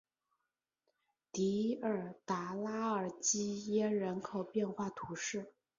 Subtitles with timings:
[1.31, 5.53] 迪尔达拉尔基耶人口变化图示